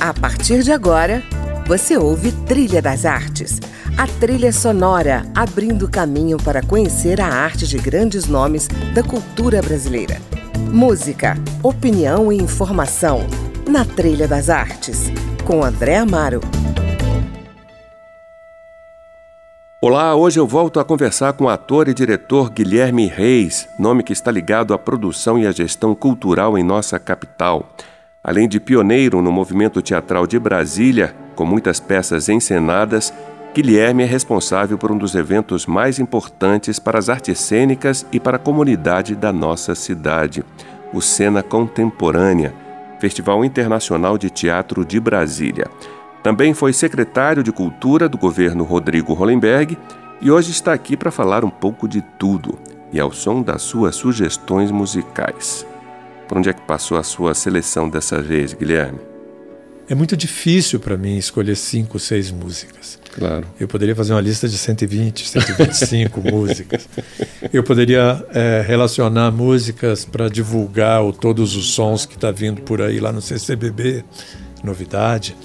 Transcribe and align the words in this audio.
A 0.00 0.14
partir 0.14 0.62
de 0.62 0.72
agora, 0.72 1.22
você 1.66 1.94
ouve 1.94 2.32
Trilha 2.32 2.80
das 2.80 3.04
Artes, 3.04 3.60
a 3.98 4.06
trilha 4.06 4.50
sonora 4.50 5.26
abrindo 5.34 5.90
caminho 5.90 6.38
para 6.38 6.62
conhecer 6.62 7.20
a 7.20 7.26
arte 7.26 7.66
de 7.66 7.76
grandes 7.76 8.24
nomes 8.24 8.66
da 8.94 9.02
cultura 9.02 9.60
brasileira. 9.60 10.16
Música, 10.72 11.36
opinião 11.62 12.32
e 12.32 12.38
informação 12.38 13.26
na 13.68 13.84
Trilha 13.84 14.26
das 14.26 14.48
Artes, 14.48 15.12
com 15.46 15.62
André 15.62 15.98
Amaro. 15.98 16.40
Olá, 19.82 20.16
hoje 20.16 20.40
eu 20.40 20.46
volto 20.46 20.80
a 20.80 20.84
conversar 20.84 21.34
com 21.34 21.44
o 21.44 21.48
ator 21.50 21.88
e 21.88 21.94
diretor 21.94 22.50
Guilherme 22.50 23.06
Reis, 23.06 23.68
nome 23.78 24.02
que 24.02 24.14
está 24.14 24.30
ligado 24.30 24.72
à 24.72 24.78
produção 24.78 25.38
e 25.38 25.46
à 25.46 25.52
gestão 25.52 25.94
cultural 25.94 26.56
em 26.56 26.62
nossa 26.62 26.98
capital. 26.98 27.68
Além 28.22 28.46
de 28.46 28.60
pioneiro 28.60 29.22
no 29.22 29.32
movimento 29.32 29.80
teatral 29.80 30.26
de 30.26 30.38
Brasília, 30.38 31.16
com 31.34 31.46
muitas 31.46 31.80
peças 31.80 32.28
encenadas, 32.28 33.12
Guilherme 33.54 34.02
é 34.02 34.06
responsável 34.06 34.76
por 34.76 34.92
um 34.92 34.98
dos 34.98 35.14
eventos 35.14 35.66
mais 35.66 35.98
importantes 35.98 36.78
para 36.78 36.98
as 36.98 37.08
artes 37.08 37.40
cênicas 37.40 38.06
e 38.12 38.20
para 38.20 38.36
a 38.36 38.40
comunidade 38.40 39.16
da 39.16 39.32
nossa 39.32 39.74
cidade, 39.74 40.44
o 40.92 41.00
Cena 41.00 41.42
Contemporânea, 41.42 42.54
Festival 43.00 43.44
Internacional 43.44 44.18
de 44.18 44.28
Teatro 44.28 44.84
de 44.84 45.00
Brasília. 45.00 45.66
Também 46.22 46.52
foi 46.52 46.74
secretário 46.74 47.42
de 47.42 47.50
Cultura 47.50 48.08
do 48.08 48.18
governo 48.18 48.62
Rodrigo 48.62 49.14
Hollenberg 49.14 49.76
e 50.20 50.30
hoje 50.30 50.50
está 50.50 50.74
aqui 50.74 50.94
para 50.96 51.10
falar 51.10 51.42
um 51.42 51.50
pouco 51.50 51.88
de 51.88 52.02
tudo 52.18 52.58
e 52.92 53.00
ao 53.00 53.10
som 53.10 53.42
das 53.42 53.62
suas 53.62 53.96
sugestões 53.96 54.70
musicais. 54.70 55.66
Por 56.30 56.38
onde 56.38 56.48
é 56.48 56.52
que 56.52 56.60
passou 56.60 56.96
a 56.96 57.02
sua 57.02 57.34
seleção 57.34 57.88
dessa 57.88 58.22
vez, 58.22 58.54
Guilherme? 58.54 59.00
É 59.88 59.96
muito 59.96 60.16
difícil 60.16 60.78
para 60.78 60.96
mim 60.96 61.16
escolher 61.16 61.56
cinco, 61.56 61.98
seis 61.98 62.30
músicas. 62.30 63.00
Claro. 63.12 63.48
Eu 63.58 63.66
poderia 63.66 63.96
fazer 63.96 64.12
uma 64.12 64.20
lista 64.20 64.46
de 64.46 64.56
120, 64.56 65.26
125 65.26 66.20
músicas. 66.30 66.88
Eu 67.52 67.64
poderia 67.64 68.24
é, 68.32 68.64
relacionar 68.64 69.32
músicas 69.32 70.04
para 70.04 70.28
divulgar 70.28 71.02
o, 71.02 71.12
todos 71.12 71.56
os 71.56 71.72
sons 71.72 72.06
que 72.06 72.14
está 72.14 72.30
vindo 72.30 72.62
por 72.62 72.80
aí 72.80 73.00
lá 73.00 73.10
no 73.10 73.20
CCBB, 73.20 74.04
novidade. 74.62 75.36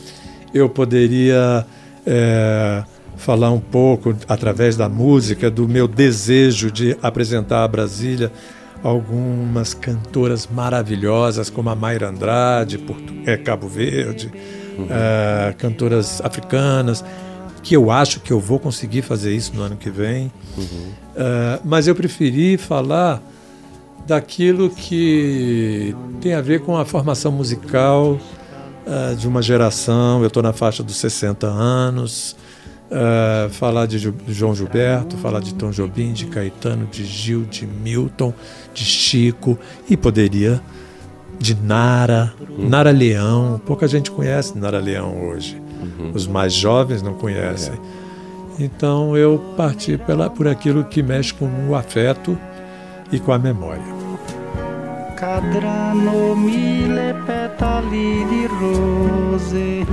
Eu 0.54 0.70
poderia 0.70 1.66
é, 2.06 2.84
falar 3.18 3.50
um 3.50 3.60
pouco, 3.60 4.16
através 4.30 4.78
da 4.78 4.88
música, 4.88 5.50
do 5.50 5.68
meu 5.68 5.88
desejo 5.88 6.70
de 6.70 6.96
apresentar 7.02 7.64
a 7.64 7.68
Brasília 7.68 8.32
algumas 8.88 9.74
cantoras 9.74 10.48
maravilhosas, 10.48 11.50
como 11.50 11.70
a 11.70 11.76
Mayra 11.76 12.10
Andrade, 12.10 12.78
Porto, 12.78 13.14
é, 13.26 13.36
Cabo 13.36 13.68
Verde, 13.68 14.32
uhum. 14.78 14.88
é, 14.90 15.54
cantoras 15.58 16.22
africanas, 16.24 17.04
que 17.64 17.76
eu 17.76 17.90
acho 17.90 18.20
que 18.20 18.32
eu 18.32 18.40
vou 18.40 18.60
conseguir 18.60 19.02
fazer 19.02 19.36
isso 19.36 19.54
no 19.56 19.64
ano 19.64 19.76
que 19.76 19.90
vem. 19.90 20.32
Uhum. 20.56 20.92
É, 21.16 21.60
mas 21.64 21.88
eu 21.88 21.96
preferi 21.96 22.58
falar 22.58 23.22
daquilo 24.06 24.70
que 24.70 25.96
tem 26.22 26.36
a 26.36 26.42
ver 26.42 26.62
com 26.62 26.78
a 26.78 26.86
formação 26.86 27.32
musical 27.32 28.20
uh, 28.86 29.16
de 29.16 29.28
uma 29.28 29.42
geração. 29.42 30.22
Eu 30.22 30.28
estou 30.28 30.44
na 30.44 30.54
faixa 30.54 30.84
dos 30.84 30.96
60 30.98 31.48
anos. 31.48 32.36
Uh, 32.86 33.50
falar 33.50 33.88
de 33.88 33.98
João 34.28 34.54
Gilberto, 34.54 35.18
falar 35.18 35.40
de 35.40 35.56
Tom 35.56 35.72
Jobim, 35.72 36.14
de 36.14 36.28
Caetano, 36.28 36.86
de 36.86 37.04
Gil, 37.04 37.44
de 37.46 37.66
Milton, 37.66 38.32
de 38.76 38.86
Chico 38.86 39.58
e 39.90 39.98
poderia 39.98 40.62
de 41.40 41.56
Nara, 41.56 42.34
uhum. 42.50 42.70
Nara 42.70 42.92
Leão. 42.92 43.60
Pouca 43.66 43.88
gente 43.88 44.12
conhece 44.12 44.58
Nara 44.58 44.80
Leão 44.80 45.28
hoje. 45.28 45.62
Uhum. 45.82 46.12
Os 46.14 46.28
mais 46.28 46.54
jovens 46.54 47.02
não 47.02 47.14
conhecem. 47.14 47.74
É. 47.74 48.64
Então 48.64 49.18
eu 49.18 49.38
parti 49.58 49.98
pela, 49.98 50.30
por 50.30 50.48
aquilo 50.48 50.84
que 50.86 51.04
mexe 51.04 51.34
com 51.34 51.50
o 51.70 51.76
afeto 51.76 52.38
e 53.12 53.20
com 53.20 53.32
a 53.32 53.40
memória. 53.40 53.84
Cadrano 55.18 56.36
mille 56.36 57.14
petali 57.26 58.26
di 58.26 58.46
rose 58.48 59.86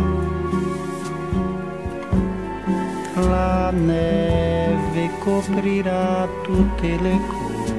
la 3.28 3.70
neve 3.70 5.10
coprirà 5.18 6.28
tutte 6.42 6.98
le 7.00 7.18
cose 7.28 7.74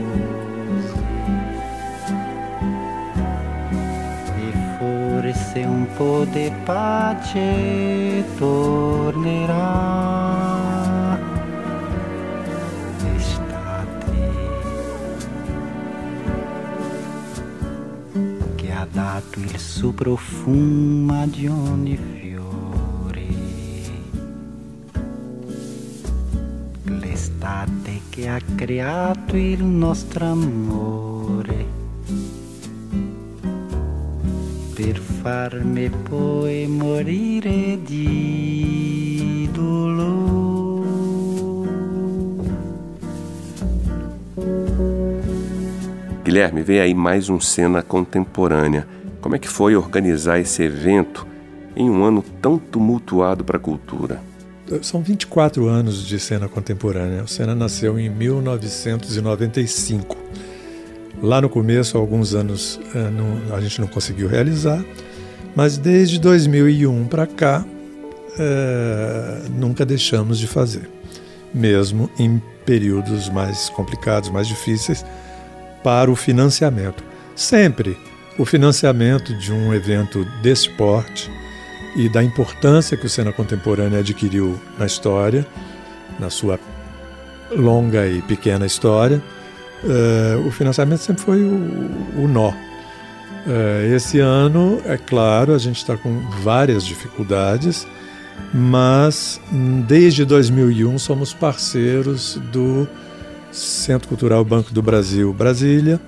e 4.38 4.52
forse 4.78 5.60
un 5.64 5.88
po' 5.96 6.26
di 6.26 6.52
pace 6.64 8.24
tornerà. 8.38 9.62
L'estate 13.02 14.32
che 18.56 18.72
ha 18.72 18.88
dato 18.92 19.40
il 19.40 19.58
suo 19.60 19.92
profumo 19.92 21.14
a 21.14 21.28
ogni 21.48 22.13
l'estate 27.24 28.02
che 28.10 28.28
ha 28.28 28.40
creato 28.56 29.38
il 29.38 29.64
nostro 29.64 30.26
amore 30.26 31.66
per 34.76 34.98
farmi 34.98 35.90
poi 35.90 36.68
morire 36.68 37.80
di 37.82 39.48
dolore. 39.54 40.92
Guilherme, 46.24 46.62
vem 46.64 46.80
aí 46.80 46.94
mais 46.94 47.30
um 47.30 47.40
cena 47.40 47.82
contemporânea. 47.82 48.86
Como 49.22 49.36
é 49.36 49.40
que 49.40 49.48
foi 49.48 49.76
organizar 49.78 50.40
esse 50.40 50.64
evento 50.64 51.26
em 51.76 51.90
um 51.90 52.04
ano 52.04 52.22
tão 52.42 52.58
tumultuado 52.58 53.46
para 53.46 53.58
a 53.58 53.60
cultura? 53.60 54.33
São 54.82 55.02
24 55.02 55.68
anos 55.68 56.06
de 56.06 56.20
cena 56.20 56.48
contemporânea. 56.48 57.24
O 57.24 57.28
Cena 57.28 57.54
nasceu 57.54 58.00
em 58.00 58.10
1995. 58.10 60.18
Lá 61.22 61.42
no 61.42 61.50
começo, 61.50 61.98
alguns 61.98 62.34
anos, 62.34 62.80
eh, 62.94 63.56
a 63.56 63.62
gente 63.62 63.80
não 63.80 63.88
conseguiu 63.88 64.28
realizar, 64.28 64.84
mas 65.56 65.78
desde 65.78 66.20
2001 66.20 67.06
para 67.06 67.28
cá, 67.28 67.64
é, 68.38 69.44
nunca 69.52 69.86
deixamos 69.86 70.40
de 70.40 70.48
fazer, 70.48 70.90
mesmo 71.54 72.10
em 72.18 72.42
períodos 72.66 73.30
mais 73.30 73.70
complicados, 73.70 74.30
mais 74.30 74.48
difíceis, 74.48 75.06
para 75.84 76.10
o 76.10 76.16
financiamento. 76.16 77.04
Sempre 77.36 77.98
o 78.38 78.46
financiamento 78.46 79.38
de 79.38 79.52
um 79.52 79.74
evento 79.74 80.26
desse 80.42 80.70
porte 80.72 81.30
e 81.96 82.10
da 82.10 82.24
importância 82.24 82.98
que 82.98 83.06
o 83.06 83.10
Cena 83.10 83.32
Contemporânea 83.32 84.00
adquiriu 84.00 84.60
na 84.78 84.86
história, 84.86 85.46
na 86.20 86.30
sua 86.30 86.60
longa 87.52 88.08
e 88.08 88.22
pequena 88.22 88.66
história, 88.66 89.22
uh, 89.84 90.48
o 90.48 90.52
financiamento 90.52 91.00
sempre 91.00 91.24
foi 91.24 91.44
o, 91.44 92.24
o 92.24 92.28
nó. 92.28 92.50
Uh, 92.50 93.94
esse 93.94 94.20
ano, 94.20 94.82
é 94.86 94.98
claro, 94.98 95.54
a 95.54 95.58
gente 95.58 95.78
está 95.78 95.98
com 95.98 96.20
várias 96.42 96.86
dificuldades, 96.86 97.86
mas 98.54 99.40
desde 99.88 100.26
2001 100.26 100.98
somos 100.98 101.34
parceiros 101.34 102.40
do 102.52 102.88
Centro 103.52 104.08
Cultural 104.08 104.44
Banco 104.44 104.74
do 104.74 104.82
Brasil 104.82 105.32
Brasília, 105.34 106.00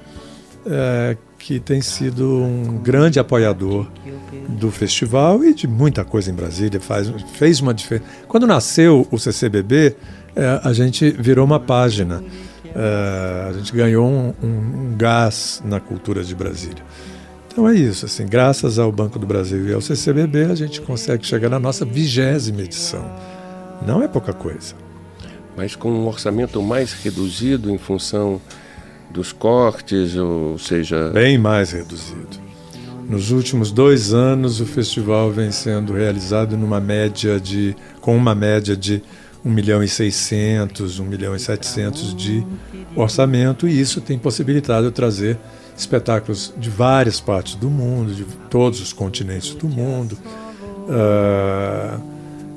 uh, 0.65 1.17
que 1.45 1.59
tem 1.59 1.79
sido 1.79 2.41
um 2.41 2.79
grande 2.79 3.19
apoiador 3.19 3.85
do 4.49 4.71
festival 4.71 5.43
e 5.43 5.53
de 5.53 5.67
muita 5.67 6.03
coisa 6.03 6.31
em 6.31 6.33
Brasília. 6.33 6.79
Faz, 6.79 7.07
fez 7.35 7.61
uma 7.61 7.71
diferença. 7.71 8.09
Quando 8.27 8.47
nasceu 8.47 9.07
o 9.11 9.19
CCBB, 9.19 9.95
é, 10.35 10.59
a 10.63 10.73
gente 10.73 11.11
virou 11.11 11.45
uma 11.45 11.59
página. 11.59 12.23
É, 12.65 13.47
a 13.47 13.53
gente 13.53 13.71
ganhou 13.73 14.07
um, 14.07 14.33
um, 14.41 14.47
um, 14.47 14.95
gás 14.97 15.61
na 15.63 15.79
cultura 15.79 16.23
de 16.23 16.33
Brasília. 16.33 16.83
Então 17.47 17.69
é 17.69 17.75
isso. 17.75 18.07
Assim, 18.07 18.25
graças 18.25 18.79
ao 18.79 18.91
Banco 18.91 19.19
do 19.19 19.27
Brasil 19.27 19.69
e 19.69 19.73
ao 19.73 19.81
CCBB, 19.81 20.45
a 20.45 20.55
gente 20.55 20.81
consegue 20.81 21.27
chegar 21.27 21.49
na 21.49 21.59
nossa 21.59 21.85
vigésima 21.85 22.63
edição. 22.63 23.05
Não 23.85 24.01
é 24.01 24.07
pouca 24.07 24.33
coisa. 24.33 24.73
Mas 25.55 25.75
com 25.75 25.91
um 25.91 26.07
orçamento 26.07 26.59
mais 26.63 26.93
reduzido 26.93 27.69
em 27.69 27.77
função 27.77 28.41
dos 29.15 29.31
cortes, 29.31 30.15
ou 30.17 30.57
seja. 30.59 31.09
Bem 31.09 31.37
mais 31.37 31.71
reduzido. 31.71 32.43
Nos 33.07 33.31
últimos 33.31 33.71
dois 33.71 34.13
anos, 34.13 34.59
o 34.59 34.65
festival 34.65 35.31
vem 35.31 35.51
sendo 35.51 35.93
realizado 35.93 36.57
numa 36.57 36.81
média 36.81 37.39
de, 37.39 37.75
com 38.01 38.17
uma 38.17 38.35
média 38.35 38.75
de 38.75 39.01
1 39.43 39.49
milhão 39.49 39.81
e 39.81 39.87
600, 39.87 40.99
1 40.99 41.05
milhão 41.05 41.35
e 41.35 41.39
700 41.39 42.13
de 42.15 42.45
orçamento, 42.95 43.67
e 43.67 43.79
isso 43.79 44.01
tem 44.01 44.17
possibilitado 44.17 44.91
trazer 44.91 45.37
espetáculos 45.77 46.53
de 46.57 46.69
várias 46.69 47.19
partes 47.21 47.55
do 47.55 47.69
mundo, 47.69 48.13
de 48.13 48.25
todos 48.49 48.81
os 48.81 48.91
continentes 48.91 49.53
do 49.53 49.69
mundo. 49.69 50.17
Uh, 50.87 52.01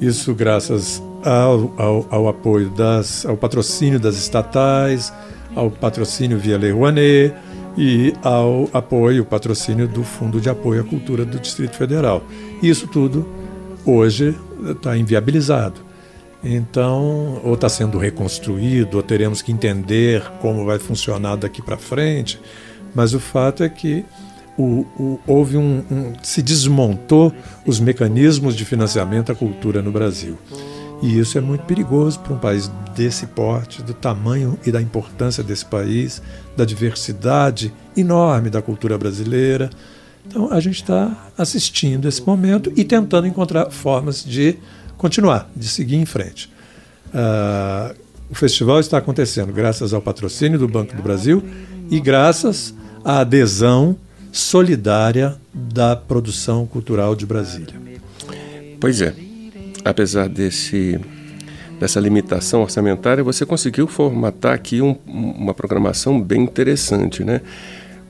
isso 0.01 0.35
graças 0.35 1.03
ao, 1.23 1.75
ao, 1.77 2.07
ao, 2.11 2.29
apoio 2.29 2.71
das, 2.71 3.27
ao 3.27 3.37
patrocínio 3.37 4.01
das 4.01 4.17
estatais, 4.17 5.13
ao 5.55 5.71
patrocínio 5.71 6.39
via 6.39 6.59
Lei 6.59 6.73
Rouanet 6.73 7.35
e 7.77 8.13
ao 8.23 8.69
apoio, 8.73 9.25
patrocínio 9.25 9.87
do 9.87 10.03
Fundo 10.03 10.41
de 10.41 10.51
Apoio 10.51 10.81
à 10.81 10.85
Cultura 10.85 11.25
do 11.25 11.39
Distrito 11.39 11.77
Federal. 11.77 12.23
Isso 12.63 12.89
tudo 12.89 13.27
hoje 13.85 14.37
está 14.71 14.97
inviabilizado. 14.97 15.81
Então, 16.43 17.41
ou 17.43 17.55
está 17.55 17.69
sendo 17.69 17.99
reconstruído, 17.99 18.97
ou 18.97 19.03
teremos 19.03 19.43
que 19.43 19.51
entender 19.51 20.23
como 20.41 20.65
vai 20.65 20.79
funcionar 20.79 21.37
daqui 21.37 21.61
para 21.61 21.77
frente. 21.77 22.41
Mas 22.95 23.13
o 23.13 23.21
fato 23.21 23.63
é 23.63 23.69
que 23.69 24.05
o, 24.57 24.85
o, 24.99 25.21
houve 25.27 25.57
um, 25.57 25.85
um, 25.91 26.13
se 26.23 26.43
desmontou 26.43 27.33
os 27.65 27.79
mecanismos 27.79 28.57
de 28.57 28.65
financiamento 28.65 29.31
à 29.31 29.35
cultura 29.35 29.81
no 29.83 29.93
Brasil. 29.93 30.37
E 31.01 31.19
isso 31.19 31.39
é 31.39 31.41
muito 31.41 31.65
perigoso 31.65 32.19
para 32.21 32.35
um 32.35 32.39
país 32.39 32.71
desse 32.95 33.27
porte, 33.27 33.83
do 33.83 33.95
tamanho 33.95 34.59
e 34.67 34.73
da 34.73 34.83
importância 34.83 35.45
desse 35.45 35.65
país, 35.65 36.21
da 36.57 36.65
diversidade 36.65 37.73
enorme 37.97 38.51
da 38.51 38.61
cultura 38.61 38.99
brasileira. 38.99 39.71
Então 40.27 40.53
a 40.53 40.61
gente 40.61 40.83
está 40.83 41.31
assistindo 41.39 42.09
esse 42.09 42.21
momento 42.23 42.73
e 42.77 42.85
tentando 42.85 43.27
encontrar 43.27 43.71
formas 43.71 44.25
de 44.25 44.57
continuar, 44.97 45.49
de 45.55 45.69
seguir 45.69 45.97
em 45.97 46.05
frente. 46.05 46.51
Uh, 47.09 47.95
o 48.31 48.35
festival 48.35 48.81
está 48.81 48.99
acontecendo 48.99 49.53
graças 49.53 49.95
ao 49.95 50.03
patrocínio 50.03 50.59
do 50.59 50.69
Banco 50.69 50.95
do 50.95 51.03
Brasil 51.03 51.43
e 51.91 52.01
graças 52.01 52.75
à 53.05 53.21
adesão 53.21 53.97
solidária 54.31 55.37
da 55.55 55.97
produção 55.97 56.67
cultural 56.67 57.15
de 57.15 57.25
Brasília. 57.25 57.75
Pois 58.79 59.01
é. 59.01 59.28
Apesar 59.85 60.29
desse 60.29 60.99
dessa 61.79 62.01
limitação 62.01 62.63
orçamentária, 62.63 63.23
você 63.23 63.47
conseguiu 63.47 63.87
formatar 63.87 64.53
aqui 64.53 64.83
um, 64.83 64.97
uma 65.07 65.55
programação 65.55 66.21
bem 66.21 66.43
interessante, 66.43 67.23
né? 67.23 67.41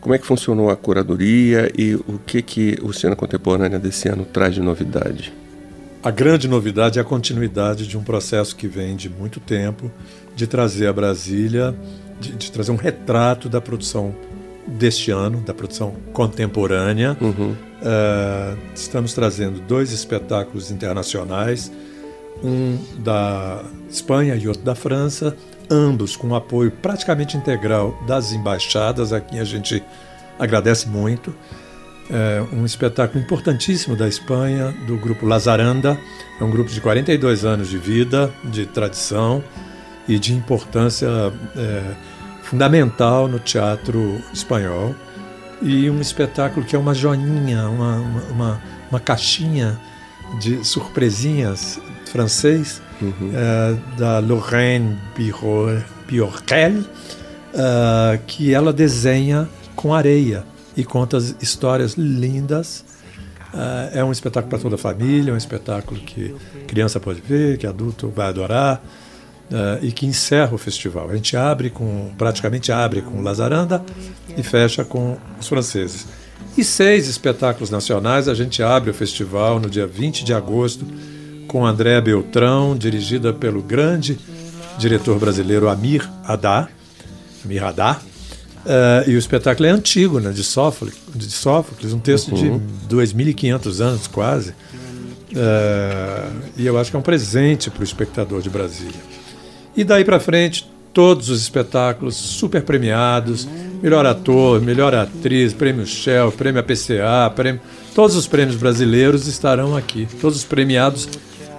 Como 0.00 0.14
é 0.14 0.18
que 0.18 0.26
funcionou 0.26 0.70
a 0.70 0.76
curadoria 0.76 1.70
e 1.76 1.94
o 1.94 2.18
que 2.24 2.40
que 2.40 2.78
o 2.82 2.92
Cena 2.92 3.14
Contemporânea 3.14 3.78
desse 3.78 4.08
ano 4.08 4.24
traz 4.24 4.54
de 4.54 4.60
novidade? 4.62 5.32
A 6.02 6.10
grande 6.10 6.46
novidade 6.46 6.98
é 6.98 7.02
a 7.02 7.04
continuidade 7.04 7.86
de 7.86 7.98
um 7.98 8.02
processo 8.02 8.54
que 8.54 8.68
vem 8.68 8.94
de 8.94 9.10
muito 9.10 9.40
tempo, 9.40 9.90
de 10.34 10.46
trazer 10.46 10.86
a 10.86 10.92
Brasília, 10.92 11.74
de, 12.20 12.36
de 12.36 12.52
trazer 12.52 12.70
um 12.70 12.76
retrato 12.76 13.48
da 13.48 13.60
produção 13.60 14.14
deste 14.66 15.10
ano, 15.10 15.40
da 15.40 15.52
produção 15.52 15.94
contemporânea. 16.12 17.16
Uhum. 17.20 17.54
Uh, 17.80 18.58
estamos 18.74 19.12
trazendo 19.14 19.60
dois 19.60 19.92
espetáculos 19.92 20.70
internacionais, 20.70 21.70
um 22.42 22.76
da 22.98 23.62
Espanha 23.88 24.34
e 24.34 24.48
outro 24.48 24.64
da 24.64 24.74
França, 24.74 25.36
ambos 25.70 26.16
com 26.16 26.34
apoio 26.34 26.70
praticamente 26.70 27.36
integral 27.36 27.96
das 28.06 28.32
embaixadas, 28.32 29.12
a 29.12 29.20
quem 29.20 29.38
a 29.38 29.44
gente 29.44 29.82
agradece 30.38 30.88
muito. 30.88 31.32
É 32.10 32.42
um 32.52 32.64
espetáculo 32.64 33.22
importantíssimo 33.22 33.94
da 33.94 34.08
Espanha, 34.08 34.74
do 34.86 34.96
grupo 34.96 35.26
Lazaranda, 35.26 35.98
é 36.40 36.44
um 36.44 36.50
grupo 36.50 36.70
de 36.70 36.80
42 36.80 37.44
anos 37.44 37.68
de 37.68 37.78
vida, 37.78 38.32
de 38.44 38.66
tradição 38.66 39.44
e 40.08 40.18
de 40.18 40.32
importância 40.32 41.08
é, 41.54 41.82
fundamental 42.42 43.28
no 43.28 43.38
teatro 43.38 44.20
espanhol 44.32 44.94
e 45.60 45.90
um 45.90 46.00
espetáculo 46.00 46.64
que 46.64 46.76
é 46.76 46.78
uma 46.78 46.94
joinha, 46.94 47.68
uma, 47.68 47.96
uma, 48.30 48.62
uma 48.90 49.00
caixinha 49.00 49.78
de 50.40 50.64
surpresinhas 50.64 51.80
francês 52.06 52.80
uhum. 53.00 53.10
uh, 53.10 53.96
da 53.98 54.18
Lorraine 54.18 54.98
Biorquel, 56.06 56.80
uh, 56.80 58.18
que 58.26 58.52
ela 58.52 58.72
desenha 58.72 59.48
com 59.74 59.94
areia 59.94 60.44
e 60.76 60.84
conta 60.84 61.18
histórias 61.40 61.94
lindas. 61.94 62.84
Uh, 63.52 63.96
é 63.98 64.04
um 64.04 64.12
espetáculo 64.12 64.50
para 64.50 64.58
toda 64.58 64.74
a 64.74 64.78
família, 64.78 65.30
é 65.30 65.34
um 65.34 65.38
espetáculo 65.38 66.00
que 66.00 66.34
criança 66.66 67.00
pode 67.00 67.20
ver, 67.20 67.56
que 67.58 67.66
adulto 67.66 68.08
vai 68.08 68.28
adorar 68.28 68.82
uh, 69.50 69.84
e 69.84 69.92
que 69.92 70.06
encerra 70.06 70.54
o 70.54 70.58
festival. 70.58 71.10
A 71.10 71.14
gente 71.14 71.36
abre 71.36 71.70
com, 71.70 72.12
praticamente 72.16 72.70
abre 72.72 73.02
com 73.02 73.20
Lazaranda 73.22 73.82
e 74.36 74.42
fecha 74.42 74.84
com 74.84 75.16
os 75.40 75.48
franceses. 75.48 76.06
E 76.56 76.64
seis 76.64 77.08
espetáculos 77.08 77.70
nacionais, 77.70 78.28
a 78.28 78.34
gente 78.34 78.62
abre 78.62 78.90
o 78.90 78.94
festival 78.94 79.60
no 79.60 79.68
dia 79.68 79.86
20 79.86 80.24
de 80.24 80.34
agosto 80.34 80.84
com 81.46 81.66
André 81.66 82.00
Beltrão, 82.00 82.76
dirigida 82.76 83.32
pelo 83.32 83.62
grande 83.62 84.18
diretor 84.78 85.18
brasileiro 85.18 85.68
Amir 85.68 86.08
Haddad. 86.24 86.68
Amir 87.44 87.64
Haddad. 87.64 88.00
Uh, 88.58 89.08
e 89.08 89.14
o 89.14 89.18
espetáculo 89.18 89.66
é 89.66 89.70
antigo, 89.70 90.20
né, 90.20 90.30
de 90.30 90.44
Sófocles, 90.44 90.96
de 91.14 91.30
Sófocles 91.30 91.92
um 91.92 91.98
texto 91.98 92.34
uhum. 92.34 92.60
de 92.86 92.94
2.500 92.94 93.80
anos 93.80 94.06
quase. 94.06 94.50
Uh, 95.30 96.42
e 96.56 96.66
eu 96.66 96.78
acho 96.78 96.90
que 96.90 96.96
é 96.96 96.98
um 96.98 97.02
presente 97.02 97.70
para 97.70 97.80
o 97.80 97.84
espectador 97.84 98.42
de 98.42 98.50
Brasília. 98.50 99.00
E 99.78 99.84
daí 99.84 100.04
para 100.04 100.18
frente, 100.18 100.68
todos 100.92 101.30
os 101.30 101.40
espetáculos 101.40 102.16
super 102.16 102.64
premiados, 102.64 103.46
melhor 103.80 104.04
ator, 104.04 104.60
melhor 104.60 104.92
atriz, 104.92 105.52
prêmio 105.52 105.86
Shell, 105.86 106.32
prêmio 106.32 106.58
APCA, 106.58 107.32
prêmio, 107.32 107.60
todos 107.94 108.16
os 108.16 108.26
prêmios 108.26 108.56
brasileiros 108.56 109.28
estarão 109.28 109.76
aqui. 109.76 110.08
Todos 110.20 110.38
os 110.38 110.44
premiados 110.44 111.08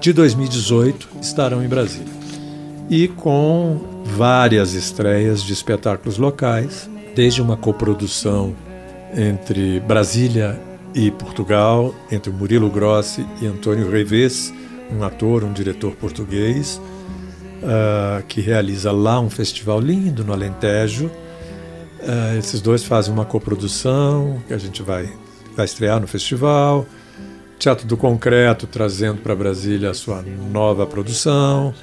de 0.01 0.11
2018 0.11 1.07
estarão 1.21 1.63
em 1.63 1.69
Brasília. 1.69 2.11
E 2.89 3.07
com 3.07 4.03
várias 4.03 4.73
estreias 4.73 5.41
de 5.41 5.53
espetáculos 5.53 6.17
locais, 6.17 6.89
desde 7.15 7.41
uma 7.41 7.55
coprodução 7.55 8.53
entre 9.15 9.79
Brasília 9.79 10.59
e 10.93 11.09
Portugal, 11.09 11.95
entre 12.11 12.33
Murilo 12.33 12.69
Grossi 12.69 13.25
e 13.41 13.47
Antônio 13.47 13.89
Reves, 13.89 14.53
um 14.91 15.05
ator, 15.05 15.45
um 15.45 15.53
diretor 15.53 15.93
português, 15.93 16.81
uh, 17.63 18.23
que 18.27 18.41
realiza 18.41 18.91
lá 18.91 19.19
um 19.19 19.29
festival 19.29 19.79
lindo 19.79 20.23
no 20.23 20.33
Alentejo. 20.33 21.07
Uh, 21.07 22.37
esses 22.37 22.61
dois 22.61 22.83
fazem 22.83 23.13
uma 23.13 23.25
coprodução 23.25 24.41
que 24.47 24.53
a 24.53 24.57
gente 24.57 24.81
vai, 24.81 25.09
vai 25.55 25.65
estrear 25.65 25.99
no 25.99 26.07
festival. 26.07 26.85
Teatro 27.57 27.85
do 27.85 27.97
Concreto 27.97 28.65
trazendo 28.65 29.21
para 29.21 29.35
Brasília 29.35 29.89
a 29.89 29.93
sua 29.93 30.23
nova 30.51 30.87
produção 30.87 31.73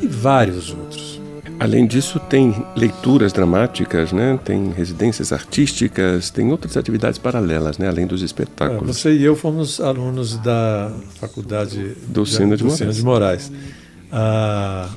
e 0.00 0.06
vários 0.06 0.70
outros. 0.70 1.20
Além 1.58 1.86
disso, 1.86 2.20
tem 2.20 2.54
leituras 2.76 3.32
dramáticas, 3.32 4.12
né? 4.12 4.38
tem 4.44 4.70
residências 4.70 5.32
artísticas, 5.32 6.28
tem 6.28 6.50
outras 6.50 6.76
atividades 6.76 7.18
paralelas, 7.18 7.78
né? 7.78 7.88
além 7.88 8.06
dos 8.06 8.20
espetáculos. 8.20 8.82
É, 8.82 8.92
você 8.92 9.12
e 9.14 9.24
eu 9.24 9.34
fomos 9.34 9.80
alunos 9.80 10.36
da 10.36 10.92
Faculdade 11.18 11.96
do 12.06 12.26
Sino 12.26 12.56
de, 12.56 12.64
de, 12.64 12.92
de 12.92 13.02
Moraes. 13.02 13.50
A, 14.12 14.90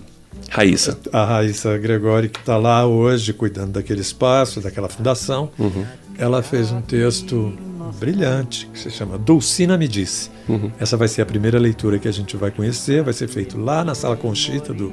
Raíssa. 0.50 0.98
A 1.12 1.26
Raíssa 1.26 1.78
Gregori, 1.78 2.30
que 2.30 2.40
está 2.40 2.58
lá 2.58 2.86
hoje 2.86 3.34
cuidando 3.34 3.74
daquele 3.74 4.02
espaço, 4.02 4.62
daquela 4.62 4.90
fundação, 4.90 5.50
uhum. 5.58 5.86
ela 6.18 6.42
fez 6.42 6.72
um 6.72 6.82
texto 6.82 7.54
brilhante 8.00 8.68
que 8.72 8.80
se 8.80 8.90
chama 8.90 9.18
Dulcina 9.18 9.78
Me 9.78 9.88
Disse. 9.88 10.30
Uhum. 10.48 10.72
Essa 10.80 10.96
vai 10.96 11.08
ser 11.08 11.22
a 11.22 11.26
primeira 11.26 11.60
leitura 11.60 12.00
que 12.00 12.08
a 12.08 12.12
gente 12.12 12.38
vai 12.38 12.52
conhecer, 12.52 13.04
vai 13.04 13.14
ser 13.14 13.28
feito 13.28 13.60
lá 13.60 13.84
na 13.84 13.96
Sala 13.96 14.16
Conchita 14.16 14.74
do, 14.74 14.92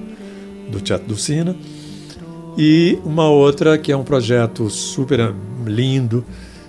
do 0.70 0.80
Teatro 0.80 1.06
Dulcina. 1.06 1.56
E 2.58 2.98
uma 3.04 3.28
outra 3.28 3.76
que 3.76 3.92
é 3.92 3.96
um 3.96 4.04
projeto 4.04 4.70
super 4.70 5.34
lindo, 5.66 6.24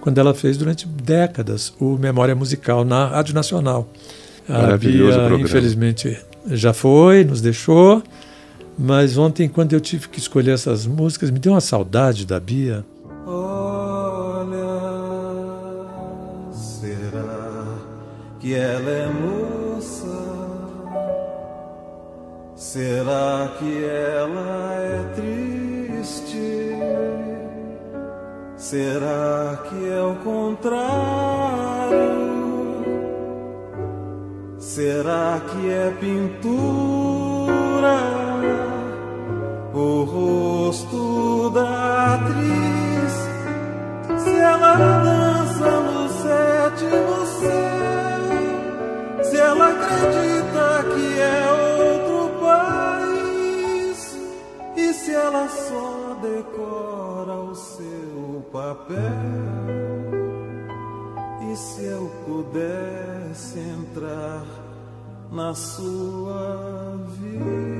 quando 0.00 0.18
ela 0.18 0.34
fez 0.34 0.56
durante 0.56 0.86
décadas 0.86 1.74
o 1.80 1.96
Memória 1.98 2.34
Musical 2.34 2.84
na 2.84 3.06
Rádio 3.06 3.34
Nacional. 3.34 3.88
A 4.48 4.76
Bia, 4.76 5.28
infelizmente, 5.40 6.18
já 6.46 6.72
foi, 6.72 7.24
nos 7.24 7.40
deixou, 7.40 8.02
mas 8.78 9.16
ontem, 9.18 9.48
quando 9.48 9.72
eu 9.72 9.80
tive 9.80 10.08
que 10.08 10.18
escolher 10.18 10.52
essas 10.52 10.86
músicas, 10.86 11.30
me 11.30 11.38
deu 11.38 11.52
uma 11.52 11.60
saudade 11.60 12.26
da 12.26 12.38
Bia. 12.38 12.84
Olha, 13.26 14.56
será 16.52 17.74
que 18.38 18.54
ela 18.54 18.90
é? 18.90 19.08
Será 22.76 23.56
que 23.58 23.84
ela 23.84 24.74
é 24.74 25.02
triste? 25.14 26.76
Será 28.54 29.64
que 29.66 29.88
é 29.88 30.02
o 30.02 30.14
contrário? 30.16 30.76
Será 34.58 35.40
que 35.50 35.70
é 35.70 35.90
pintura? 35.98 37.96
O 39.72 40.04
rosto 40.04 41.48
da 41.54 42.16
atriz, 42.16 42.65
papel, 58.66 58.98
e 61.52 61.56
se 61.56 61.84
eu 61.84 62.10
pudesse 62.26 63.60
entrar 63.60 64.44
na 65.30 65.54
sua 65.54 66.96
vida. 67.20 67.75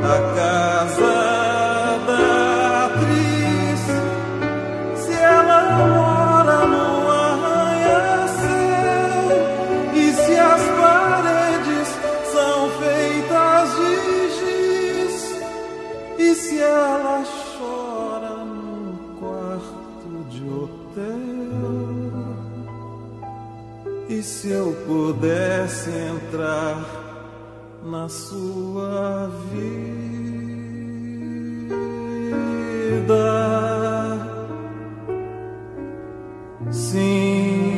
A 0.00 0.18
casa 0.36 1.14
da 2.06 2.86
atriz, 2.86 3.82
se 4.96 5.12
ela 5.12 5.60
mora 5.88 6.66
no 6.66 7.10
arranha-céu 7.10 8.38
e 9.94 10.12
se 10.12 10.34
as 10.38 10.62
paredes 10.80 11.88
são 12.32 12.70
feitas 12.78 13.68
de 13.76 13.94
giz 14.38 15.16
e 16.18 16.34
se 16.34 16.58
ela 16.60 17.24
chora 17.58 18.36
num 18.44 18.96
quarto 19.18 20.08
de 20.30 20.42
hotel. 20.48 21.72
E 24.08 24.22
se 24.22 24.48
eu 24.50 24.72
pudesse 24.86 25.90
entrar 25.90 26.97
sua 28.08 29.30
vida, 29.50 29.98
sim, 36.70 37.76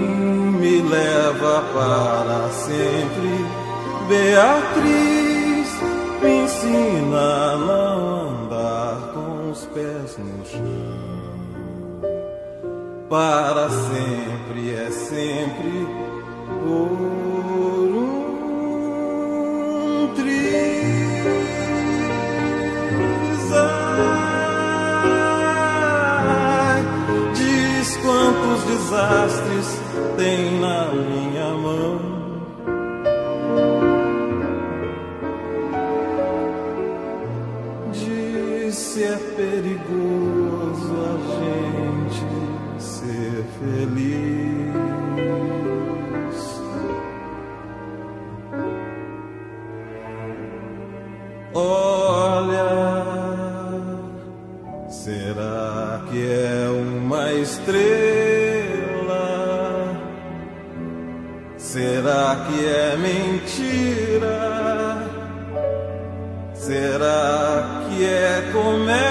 me 0.60 0.82
leva 0.82 1.64
para 1.74 2.48
sempre, 2.50 3.44
Beatriz, 4.08 5.68
me 6.22 6.44
ensina 6.44 7.18
a 7.18 7.56
não 7.56 8.28
andar 8.28 9.12
com 9.12 9.50
os 9.50 9.66
pés 9.66 10.18
no 10.18 10.44
chão. 10.46 11.10
Para 13.08 13.68
sempre 13.68 14.74
é 14.74 14.90
sempre 14.90 15.79
triz. 20.14 21.20
Ai, 25.92 26.82
diz 27.34 27.96
quantos 27.96 28.64
desastres 28.64 29.80
tem 30.16 30.60
na 30.60 30.92
minha 30.92 31.50
mão. 31.54 32.00
Diz 37.92 38.74
se 38.74 39.04
é 39.04 39.16
perigoso 39.36 40.94
a 41.06 41.18
gente 41.40 42.24
ser 42.82 43.44
feliz. 43.58 44.09
Olha, 51.52 53.02
será 54.88 56.00
que 56.08 56.30
é 56.30 56.68
uma 56.70 57.32
estrela? 57.32 57.80
Será 61.58 62.46
que 62.46 62.64
é 62.64 62.96
mentira? 62.96 64.40
Será 66.54 67.82
que 67.88 68.04
é 68.04 68.50
comédia? 68.52 69.10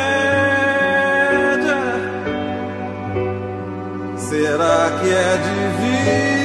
Será 4.15 4.91
que 5.01 5.09
é 5.09 5.37
divina 5.43 6.39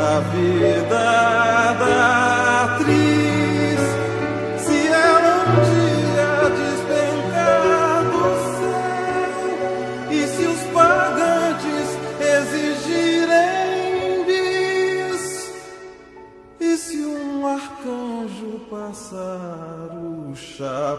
a 0.00 0.18
vida 0.32 1.09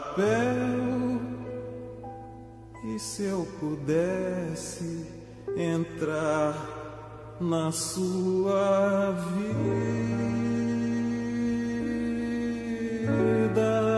chapéu? 0.02 1.22
E 2.84 3.00
se 3.00 3.24
eu 3.24 3.48
pudesse 3.60 5.06
entrar 5.56 6.56
na 7.40 7.72
sua 7.72 9.12
vida? 13.46 13.91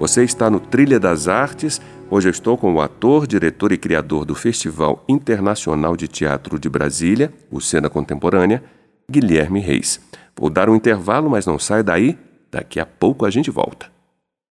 Você 0.00 0.24
está 0.24 0.48
no 0.48 0.58
Trilha 0.58 0.98
das 0.98 1.28
Artes. 1.28 1.78
Hoje 2.10 2.26
eu 2.26 2.30
estou 2.30 2.56
com 2.56 2.72
o 2.72 2.80
ator, 2.80 3.26
diretor 3.26 3.70
e 3.70 3.76
criador 3.76 4.24
do 4.24 4.34
Festival 4.34 5.04
Internacional 5.06 5.94
de 5.94 6.08
Teatro 6.08 6.58
de 6.58 6.70
Brasília, 6.70 7.30
o 7.50 7.60
Cena 7.60 7.90
Contemporânea, 7.90 8.64
Guilherme 9.10 9.60
Reis. 9.60 10.00
Vou 10.34 10.48
dar 10.48 10.70
um 10.70 10.74
intervalo, 10.74 11.28
mas 11.28 11.44
não 11.44 11.58
sai 11.58 11.82
daí. 11.82 12.18
Daqui 12.50 12.80
a 12.80 12.86
pouco 12.86 13.26
a 13.26 13.30
gente 13.30 13.50
volta. 13.50 13.92